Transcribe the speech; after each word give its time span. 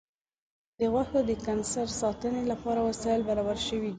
د 0.79 0.81
غوښو 0.93 1.19
د 1.29 1.31
کنسرو 1.45 1.97
ساتنې 2.01 2.41
لپاره 2.51 2.79
وسایل 2.89 3.21
برابر 3.29 3.57
شوي 3.67 3.81
دي. 3.89 3.89